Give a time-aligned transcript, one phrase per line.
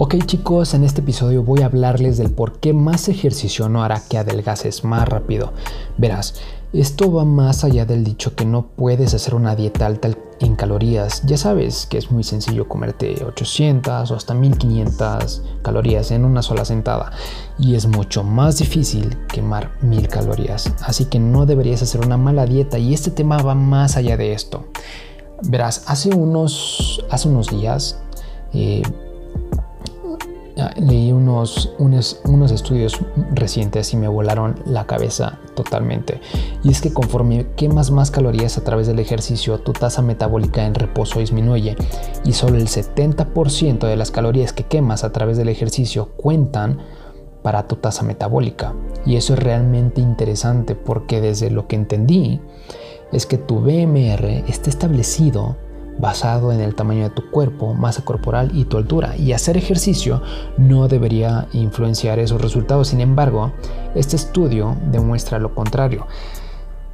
[0.00, 4.00] Ok chicos, en este episodio voy a hablarles del por qué más ejercicio no hará
[4.08, 5.52] que adelgaces más rápido.
[5.96, 6.36] Verás,
[6.72, 11.22] esto va más allá del dicho que no puedes hacer una dieta alta en calorías.
[11.26, 16.64] Ya sabes que es muy sencillo comerte 800 o hasta 1500 calorías en una sola
[16.64, 17.10] sentada
[17.58, 20.72] y es mucho más difícil quemar 1000 calorías.
[20.84, 24.32] Así que no deberías hacer una mala dieta y este tema va más allá de
[24.32, 24.64] esto.
[25.42, 28.00] Verás, hace unos, hace unos días
[28.54, 28.82] eh,
[30.76, 32.98] leí unos, unos, unos, estudios
[33.32, 36.20] recientes y me volaron la cabeza totalmente.
[36.62, 40.74] Y es que conforme quemas más calorías a través del ejercicio, tu tasa metabólica en
[40.74, 41.76] reposo disminuye
[42.24, 46.78] y solo el 70% de las calorías que quemas a través del ejercicio cuentan
[47.42, 48.74] para tu tasa metabólica.
[49.06, 52.40] Y eso es realmente interesante porque desde lo que entendí
[53.12, 55.56] es que tu BMR está establecido
[55.98, 59.16] basado en el tamaño de tu cuerpo, masa corporal y tu altura.
[59.16, 60.22] Y hacer ejercicio
[60.56, 62.88] no debería influenciar esos resultados.
[62.88, 63.52] Sin embargo,
[63.94, 66.06] este estudio demuestra lo contrario.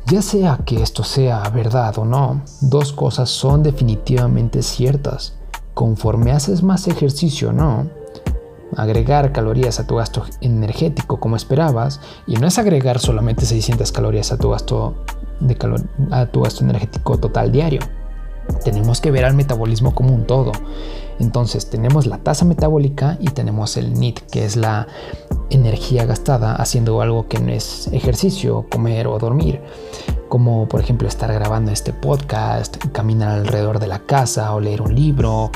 [0.07, 5.35] Ya sea que esto sea verdad o no, dos cosas son definitivamente ciertas.
[5.73, 7.89] Conforme haces más ejercicio, no,
[8.77, 14.31] agregar calorías a tu gasto energético como esperabas, y no es agregar solamente 600 calorías
[14.31, 14.95] a tu gasto,
[15.41, 15.57] de
[16.11, 17.81] a tu gasto energético total diario
[18.65, 20.53] tenemos que ver al metabolismo como un todo.
[21.21, 24.89] Entonces tenemos la tasa metabólica y tenemos el NIT, que es la
[25.51, 29.61] energía gastada haciendo algo que no es ejercicio, comer o dormir,
[30.29, 34.95] como por ejemplo estar grabando este podcast, caminar alrededor de la casa o leer un
[34.95, 35.51] libro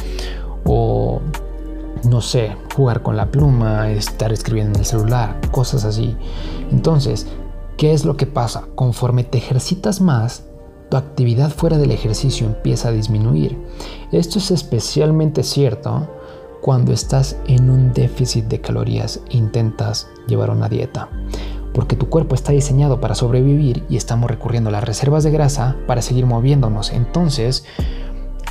[0.65, 1.21] o
[2.05, 6.17] no sé, jugar con la pluma, estar escribiendo en el celular, cosas así.
[6.71, 7.27] Entonces,
[7.77, 8.69] ¿qué es lo que pasa?
[8.77, 10.45] Conforme te ejercitas más,
[10.89, 13.59] tu actividad fuera del ejercicio empieza a disminuir.
[14.13, 16.09] Esto es especialmente cierto
[16.61, 21.09] cuando estás en un déficit de calorías e intentas llevar una dieta.
[21.73, 25.77] Porque tu cuerpo está diseñado para sobrevivir y estamos recurriendo a las reservas de grasa
[25.87, 26.91] para seguir moviéndonos.
[26.93, 27.65] Entonces,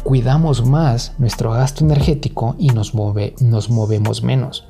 [0.03, 2.93] cuidamos más nuestro gasto energético y nos,
[3.41, 4.67] nos movemos menos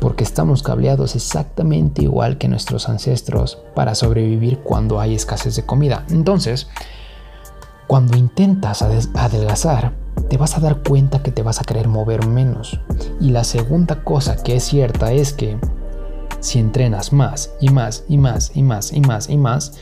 [0.00, 6.04] porque estamos cableados exactamente igual que nuestros ancestros para sobrevivir cuando hay escasez de comida.
[6.10, 6.68] Entonces,
[7.86, 9.92] cuando intentas adelgazar,
[10.28, 12.80] te vas a dar cuenta que te vas a querer mover menos.
[13.20, 15.58] Y la segunda cosa que es cierta es que
[16.40, 19.72] si entrenas más y más y más y más y más y más,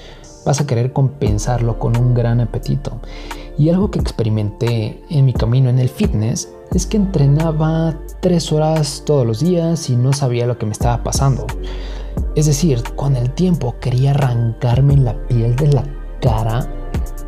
[0.45, 3.01] vas a querer compensarlo con un gran apetito.
[3.59, 9.03] Y algo que experimenté en mi camino en el fitness es que entrenaba tres horas
[9.07, 11.47] todos los días y no sabía lo que me estaba pasando.
[12.35, 15.85] Es decir, con el tiempo quería arrancarme la piel de la
[16.21, 16.69] cara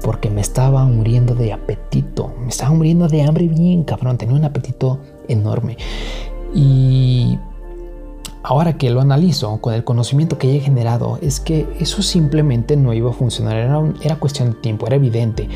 [0.03, 2.35] porque me estaba muriendo de apetito.
[2.41, 4.19] Me estaba muriendo de hambre bien cabrón.
[4.19, 5.77] Tenía un apetito enorme.
[6.55, 7.39] Y
[8.43, 12.93] ahora que lo analizo con el conocimiento que he generado, es que eso simplemente no
[12.93, 13.57] iba a funcionar.
[13.57, 15.49] Era, era cuestión de tiempo, era evidente.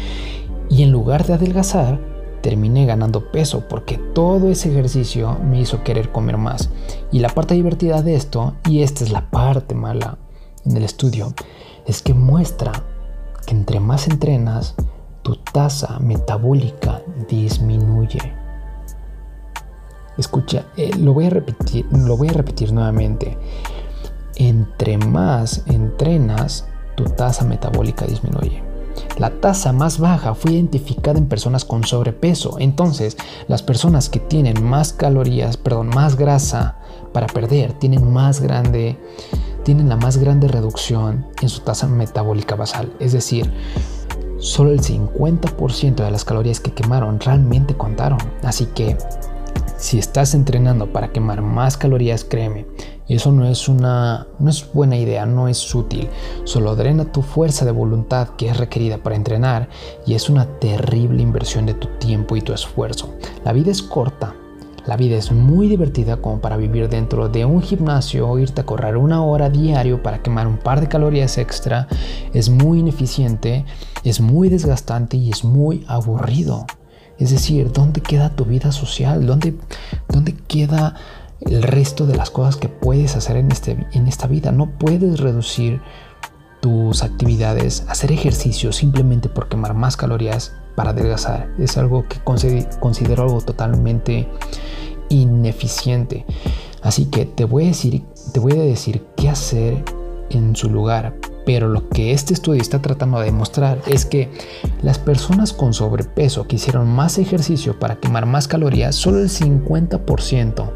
[0.70, 2.13] Y en lugar de adelgazar,
[2.44, 6.68] terminé ganando peso porque todo ese ejercicio me hizo querer comer más.
[7.10, 10.18] Y la parte divertida de esto, y esta es la parte mala
[10.66, 11.32] en el estudio,
[11.86, 12.72] es que muestra
[13.46, 14.74] que entre más entrenas,
[15.22, 17.00] tu tasa metabólica
[17.30, 18.20] disminuye.
[20.18, 23.38] Escucha, eh, lo voy a repetir, lo voy a repetir nuevamente.
[24.36, 28.63] Entre más entrenas, tu tasa metabólica disminuye.
[29.18, 32.56] La tasa más baja fue identificada en personas con sobrepeso.
[32.58, 33.16] Entonces,
[33.48, 36.76] las personas que tienen más calorías, perdón, más grasa
[37.12, 38.98] para perder, tienen más grande
[39.64, 43.50] tienen la más grande reducción en su tasa metabólica basal, es decir,
[44.38, 48.18] solo el 50% de las calorías que quemaron realmente contaron.
[48.42, 48.96] Así que
[49.84, 52.64] si estás entrenando para quemar más calorías, créeme,
[53.06, 56.08] eso no es una no es buena idea, no es útil.
[56.44, 59.68] Solo drena tu fuerza de voluntad que es requerida para entrenar
[60.06, 63.12] y es una terrible inversión de tu tiempo y tu esfuerzo.
[63.44, 64.34] La vida es corta.
[64.86, 68.66] La vida es muy divertida como para vivir dentro de un gimnasio o irte a
[68.66, 71.88] correr una hora diario para quemar un par de calorías extra.
[72.32, 73.66] Es muy ineficiente,
[74.02, 76.64] es muy desgastante y es muy aburrido.
[77.18, 79.26] Es decir, ¿dónde queda tu vida social?
[79.26, 79.54] ¿Dónde,
[80.08, 80.94] dónde queda
[81.40, 84.52] el resto de las cosas que puedes hacer en, este, en esta vida.
[84.52, 85.80] No puedes reducir
[86.60, 91.50] tus actividades, hacer ejercicio simplemente por quemar más calorías para adelgazar.
[91.58, 94.28] Es algo que considero algo totalmente
[95.10, 96.24] ineficiente.
[96.82, 99.84] Así que te voy a decir, te voy a decir qué hacer
[100.30, 101.14] en su lugar
[101.44, 104.30] Pero lo que este estudio está tratando de demostrar es que
[104.82, 110.72] las personas con sobrepeso que hicieron más ejercicio para quemar más calorías, solo el 50%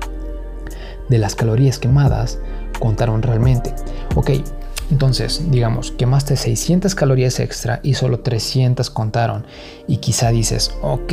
[1.08, 2.38] de las calorías quemadas
[2.78, 3.74] contaron realmente.
[4.14, 4.30] Ok,
[4.90, 9.44] entonces, digamos, quemaste 600 calorías extra y solo 300 contaron.
[9.86, 11.12] Y quizá dices, ok,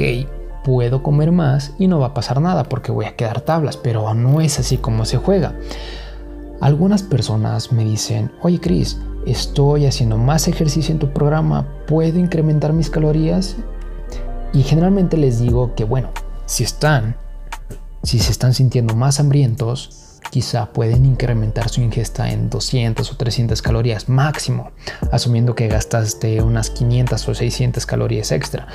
[0.64, 4.14] puedo comer más y no va a pasar nada porque voy a quedar tablas, pero
[4.14, 5.56] no es así como se juega.
[6.62, 12.74] Algunas personas me dicen, oye Chris, estoy haciendo más ejercicio en tu programa, ¿puedo incrementar
[12.74, 13.56] mis calorías?
[14.54, 16.10] Y generalmente les digo que bueno,
[16.46, 17.18] si están,
[18.04, 23.62] si se están sintiendo más hambrientos, quizá pueden incrementar su ingesta en 200 o 300
[23.62, 24.72] calorías máximo,
[25.12, 28.68] asumiendo que gastaste unas 500 o 600 calorías extra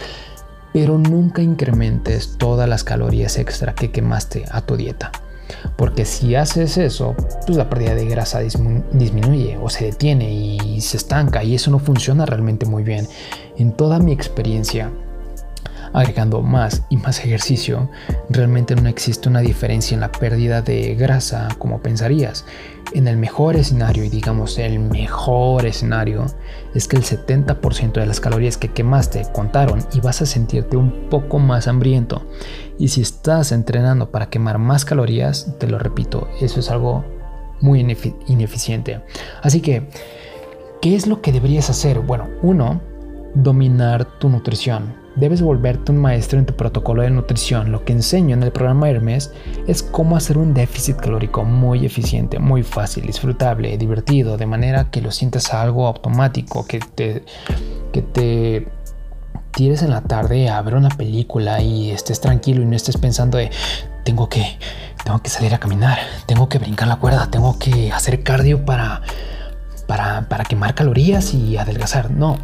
[0.73, 5.11] pero nunca incrementes todas las calorías extra que quemaste a tu dieta.
[5.77, 7.15] Porque si haces eso,
[7.47, 11.79] pues la pérdida de grasa disminuye o se detiene y se estanca y eso no
[11.79, 13.09] funciona realmente muy bien.
[13.57, 14.91] En toda mi experiencia,
[15.93, 17.91] agregando más y más ejercicio,
[18.29, 22.45] realmente no existe una diferencia en la pérdida de grasa como pensarías.
[22.93, 26.27] En el mejor escenario, y digamos el mejor escenario,
[26.75, 31.09] es que el 70% de las calorías que quemaste contaron y vas a sentirte un
[31.09, 32.27] poco más hambriento.
[32.79, 37.05] Y si estás entrenando para quemar más calorías, te lo repito, eso es algo
[37.61, 37.81] muy
[38.27, 39.03] ineficiente.
[39.43, 39.89] Así que,
[40.81, 42.01] ¿qué es lo que deberías hacer?
[42.01, 42.81] Bueno, uno,
[43.35, 45.00] dominar tu nutrición.
[45.17, 47.73] Debes volverte un maestro en tu protocolo de nutrición.
[47.73, 49.33] Lo que enseño en el programa Hermes
[49.67, 55.03] es cómo hacer un déficit calórico muy eficiente, muy fácil, disfrutable, divertido, de manera que
[55.03, 57.25] lo sientas algo automático, que te,
[57.93, 58.69] que te
[59.51, 63.37] tires en la tarde a ver una película y estés tranquilo y no estés pensando
[63.37, 63.51] de
[64.05, 64.59] tengo que,
[65.05, 69.03] tengo que salir a caminar, tengo que brincar la cuerda, tengo que hacer cardio para,
[69.89, 72.13] para, para quemar calorías y adelgazar.
[72.13, 72.39] No,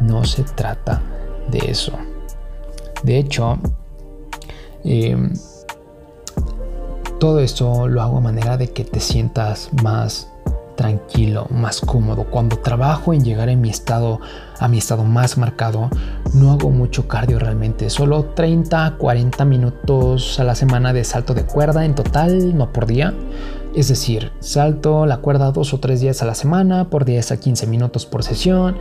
[0.00, 1.02] no se trata
[1.48, 1.92] de eso.
[3.02, 3.58] De hecho,
[4.84, 5.32] em,
[7.18, 10.28] todo esto lo hago a manera de que te sientas más
[10.76, 12.24] tranquilo, más cómodo.
[12.24, 14.20] Cuando trabajo en llegar en mi estado
[14.58, 15.90] a mi estado más marcado,
[16.32, 21.44] no hago mucho cardio realmente, solo 30 40 minutos a la semana de salto de
[21.44, 23.14] cuerda en total, no por día.
[23.76, 27.36] Es decir, salto la cuerda dos o tres días a la semana, por 10 a
[27.36, 28.78] 15 minutos por sesión.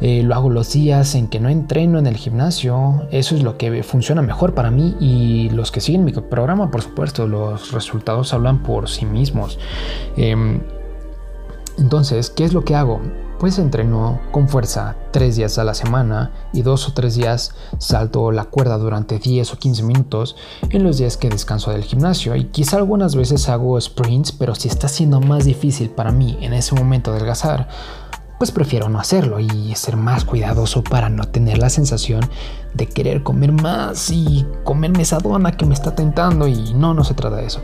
[0.00, 3.08] Eh, lo hago los días en que no entreno en el gimnasio.
[3.10, 6.82] Eso es lo que funciona mejor para mí y los que siguen mi programa, por
[6.82, 9.58] supuesto, los resultados hablan por sí mismos.
[10.16, 10.60] Em,
[11.78, 13.00] entonces, ¿qué es lo que hago?
[13.38, 18.32] Pues entreno con fuerza tres días a la semana y dos o tres días salto
[18.32, 20.34] la cuerda durante 10 o 15 minutos
[20.70, 24.66] en los días que descanso del gimnasio y quizá algunas veces hago sprints, pero si
[24.66, 27.68] está siendo más difícil para mí en ese momento adelgazar,
[28.38, 32.28] pues prefiero no hacerlo y ser más cuidadoso para no tener la sensación
[32.74, 37.04] de querer comer más y comerme esa dona que me está tentando y no, no
[37.04, 37.60] se trata de eso.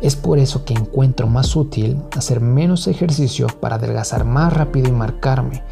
[0.00, 4.92] Es por eso que encuentro más útil hacer menos ejercicio para adelgazar más rápido y
[4.92, 5.62] marcarme.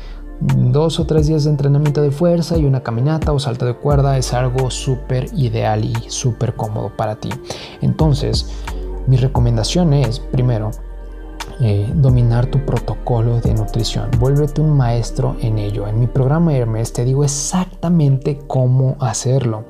[0.41, 4.19] Dos o tres días de entrenamiento de fuerza y una caminata o salto de cuerda
[4.19, 7.31] es algo súper ideal y súper cómodo para ti.
[7.81, 8.47] Entonces,
[9.09, 10.71] mi recomendación es, primero,
[11.61, 14.11] eh, dominar tu protocolo de nutrición.
[14.21, 15.89] Vuélvete un maestro en ello.
[15.89, 19.65] En mi programa Hermes te digo exactamente cómo hacerlo.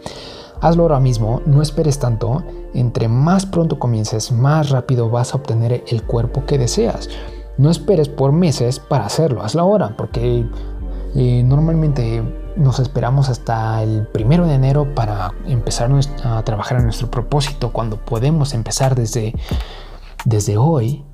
[0.60, 2.42] Hazlo ahora mismo, no esperes tanto.
[2.74, 7.08] Entre más pronto comiences, más rápido vas a obtener el cuerpo que deseas.
[7.56, 10.46] No esperes por meses para hacerlo, hazlo ahora, porque
[11.14, 12.22] eh, normalmente
[12.56, 15.90] nos esperamos hasta el primero de enero para empezar
[16.24, 19.34] a trabajar en nuestro propósito, cuando podemos empezar desde,
[20.24, 21.04] desde hoy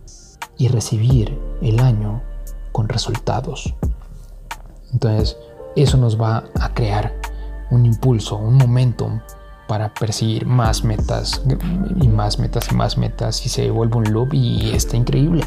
[0.56, 2.22] y recibir el año
[2.72, 3.74] con resultados.
[4.92, 5.36] Entonces,
[5.76, 7.14] eso nos va a crear
[7.70, 9.20] un impulso, un momentum
[9.66, 11.42] para perseguir más metas
[12.00, 15.42] y más metas y más metas y se vuelve un loop y está increíble.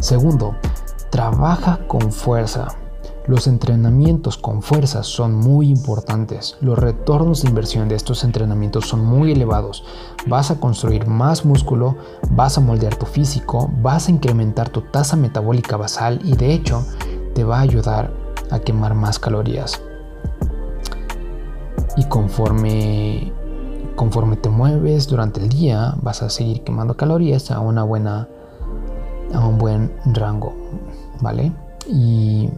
[0.00, 0.56] Segundo,
[1.10, 2.68] trabaja con fuerza.
[3.26, 6.56] Los entrenamientos con fuerza son muy importantes.
[6.60, 9.84] Los retornos de inversión de estos entrenamientos son muy elevados.
[10.26, 11.96] Vas a construir más músculo,
[12.30, 16.84] vas a moldear tu físico, vas a incrementar tu tasa metabólica basal y de hecho
[17.34, 18.12] te va a ayudar
[18.50, 19.80] a quemar más calorías.
[21.96, 23.32] Y conforme
[23.96, 28.28] conforme te mueves durante el día, vas a seguir quemando calorías a una buena
[29.32, 30.52] a un buen rango,
[31.20, 31.52] ¿vale?
[31.86, 32.48] Y,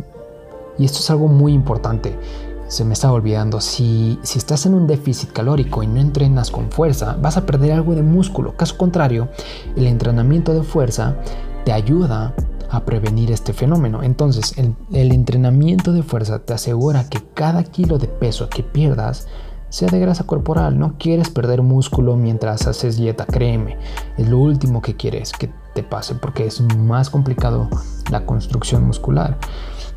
[0.79, 2.19] esto es algo muy importante.
[2.67, 6.71] Se me está olvidando, si, si estás en un déficit calórico y no entrenas con
[6.71, 8.57] fuerza, vas a perder algo de músculo.
[8.57, 9.29] Caso contrario,
[9.77, 11.17] el entrenamiento de fuerza
[11.65, 12.35] te ayuda
[12.71, 14.03] a prevenir este fenómeno.
[14.03, 19.29] Entonces, el entrenamiento de fuerza te asegura que cada kilo de peso que pierdas
[19.73, 20.79] sea de grasa corporal.
[20.79, 23.79] No quieres perder músculo mientras haces dieta, créeme.
[24.19, 27.71] Es lo último que quieres que te pase porque es más complicado
[28.11, 29.39] la construcción muscular.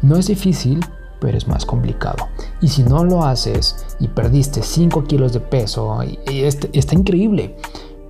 [0.02, 0.80] No es difícil,
[1.20, 2.30] pero es más complicado.
[2.62, 7.58] Y si no lo haces y perdiste 5 kilos de peso, está increíble,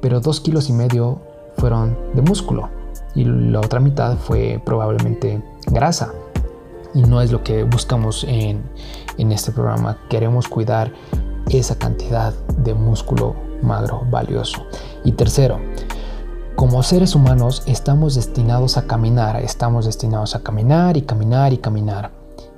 [0.02, 1.20] pero 2 kilos y medio
[1.58, 2.70] fueron de músculo
[3.16, 6.14] y la otra mitad fue probablemente grasa.
[6.94, 8.62] Y no es lo que buscamos en,
[9.18, 9.98] en este programa.
[10.10, 10.94] Queremos cuidar
[11.50, 14.64] esa cantidad de músculo magro valioso.
[15.04, 15.60] Y tercero,
[16.56, 22.12] como seres humanos estamos destinados a caminar, estamos destinados a caminar y caminar y caminar.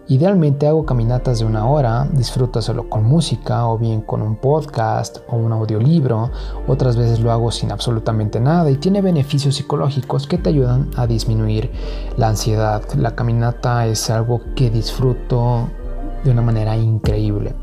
[0.10, 5.17] Idealmente hago caminatas de una hora, disfruto solo con música o bien con un podcast
[5.27, 6.32] o un audiolibro,
[6.65, 11.08] otras veces lo hago sin absolutamente nada y tiene beneficios psicológicos que te ayudan a
[11.08, 11.72] disminuir
[12.15, 12.84] la ansiedad.
[12.94, 15.67] La caminata es algo que disfruto
[16.24, 17.53] de una manera increíble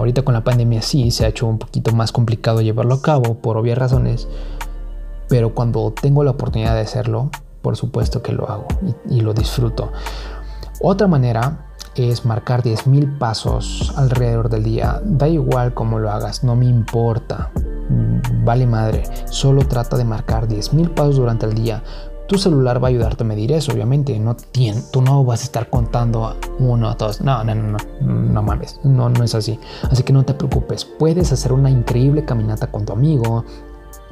[0.00, 3.34] ahorita con la pandemia sí se ha hecho un poquito más complicado llevarlo a cabo
[3.34, 4.28] por obvias razones,
[5.28, 7.30] pero cuando tengo la oportunidad de hacerlo,
[7.62, 8.66] por supuesto que lo hago
[9.08, 9.92] y, lo disfruto.
[10.80, 15.02] Otra manera es marcar 10.000 pasos alrededor del día.
[15.04, 17.50] Da igual cómo lo hagas, no me importa.
[17.90, 21.82] Mm, vale madre, solo trata de marcar 10.000 pasos durante el día.
[22.30, 24.16] Tu celular va a ayudarte a medir eso, obviamente.
[24.20, 24.36] No
[24.92, 27.20] tú no vas a estar contando uno, dos.
[27.22, 28.78] No, no, no, no, no mames.
[28.84, 29.58] No, no es así.
[29.90, 30.84] Así que no te preocupes.
[30.84, 33.44] Puedes hacer una increíble caminata con tu amigo,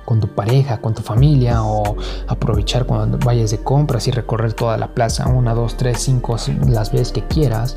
[0.05, 1.95] con tu pareja, con tu familia o
[2.27, 6.35] aprovechar cuando vayas de compras y recorrer toda la plaza una, dos, tres, cinco,
[6.67, 7.77] las veces que quieras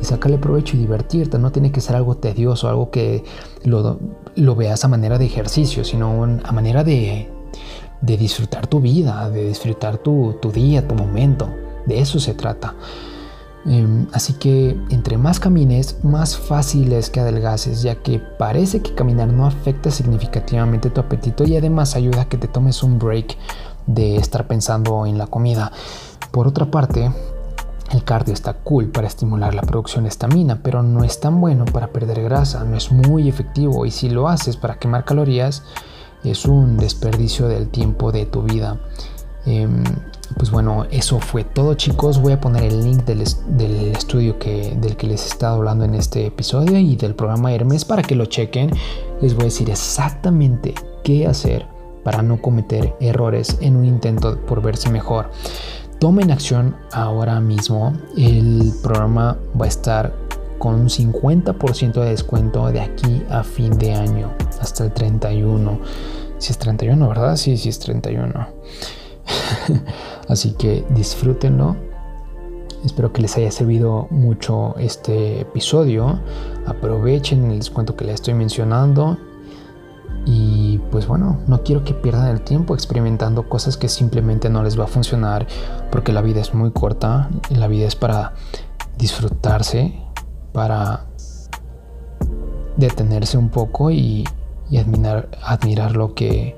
[0.00, 1.40] y sacarle provecho y divertirte.
[1.40, 3.24] No tiene que ser algo tedioso, algo que
[3.64, 7.28] lo veas a manera de ejercicio, sino a manera de,
[8.02, 11.48] de disfrutar tu vida, de disfrutar tu, día, tu momento.
[11.86, 12.74] De eso se trata.
[13.64, 18.94] Em, así que entre más camines, más fácil es que adelgaces, ya que parece que
[18.94, 23.36] caminar no afecta significativamente tu apetito y además ayuda a que te tomes un break
[23.86, 25.70] de estar pensando en la comida.
[26.32, 27.12] Por otra parte,
[27.92, 31.64] el cardio está cool para estimular la producción de estamina, pero no es tan bueno
[31.66, 35.62] para perder grasa, no es muy efectivo y si lo haces para quemar calorías,
[36.24, 38.80] es un desperdicio del tiempo de tu vida.
[39.44, 39.82] Em,
[40.36, 42.20] pues bueno, eso fue todo chicos.
[42.20, 45.94] Voy a poner el link del, estudio que, del que les he estado hablando en
[45.94, 48.70] este episodio y del programa Hermes para que lo chequen.
[49.20, 50.74] Les voy a decir exactamente
[51.04, 51.66] qué hacer
[52.04, 55.30] para no cometer errores en un intento por verse mejor.
[55.98, 57.92] Tomen acción ahora mismo.
[58.16, 60.12] El programa va a estar
[60.62, 65.80] con un 50% de descuento de aquí a fin de año, hasta el 31.
[66.38, 67.34] Si es 31, ¿verdad?
[67.34, 68.46] Sí, sí es 31.
[70.28, 71.74] Así que disfrútenlo.
[72.84, 76.20] Espero que les haya servido mucho este episodio.
[76.64, 79.18] Aprovechen el descuento que les estoy mencionando.
[80.26, 84.78] Y pues bueno, no quiero que pierdan el tiempo experimentando cosas que simplemente no les
[84.78, 85.44] va a funcionar
[85.90, 88.34] porque la vida es muy corta y la vida es para
[88.96, 90.11] disfrutarse
[90.52, 91.06] para
[92.76, 94.24] detenerse un poco y,
[94.76, 96.56] admirar, lo, que,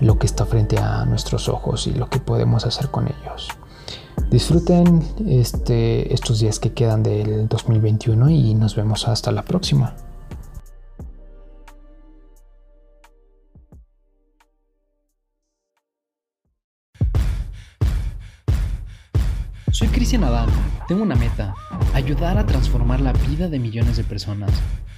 [0.00, 3.48] lo que está frente a nuestros ojos y lo que podemos hacer con ellos.
[4.30, 9.94] Disfruten este, estos días que quedan del 2021 y nos vemos hasta la próxima.
[20.04, 20.50] Cristian Adán,
[20.86, 21.54] tengo una meta,
[21.94, 24.50] ayudar a transformar la vida de millones de personas.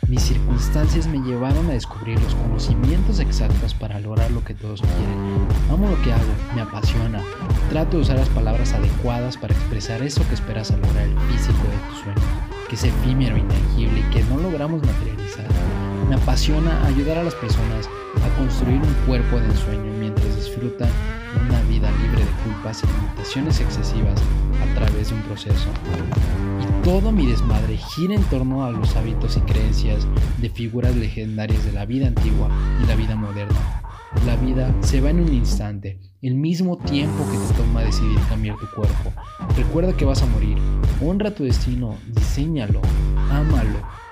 [0.08, 5.46] Mis circunstancias me llevaron a descubrir los conocimientos exactos para lograr lo que todos quieren.
[5.70, 6.24] Amo lo que hago,
[6.56, 7.22] me apasiona.
[7.70, 11.62] Trato de usar las palabras adecuadas para expresar eso que esperas al lograr el físico
[11.62, 12.22] de tu sueño,
[12.68, 15.46] que es efímero, intangible y que no logramos materializar.
[16.08, 17.88] Me apasiona ayudar a las personas
[18.24, 20.88] a construir un cuerpo de ensueño mientras disfrutan
[21.36, 24.20] una vida libre de culpas y limitaciones excesivas
[24.62, 25.68] a través de un proceso.
[26.60, 30.06] Y todo mi desmadre gira en torno a los hábitos y creencias
[30.38, 32.48] de figuras legendarias de la vida antigua
[32.82, 33.82] y la vida moderna.
[34.24, 38.56] La vida se va en un instante, el mismo tiempo que te toma decidir cambiar
[38.56, 39.12] tu cuerpo.
[39.56, 40.56] Recuerda que vas a morir.
[41.02, 42.80] Honra tu destino, diseñalo,
[43.30, 44.05] ámalo